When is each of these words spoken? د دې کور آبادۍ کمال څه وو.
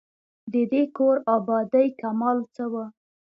د 0.51 0.53
دې 0.71 0.83
کور 0.97 1.15
آبادۍ 1.35 1.87
کمال 2.01 2.37
څه 2.55 2.63
وو. 2.71 2.85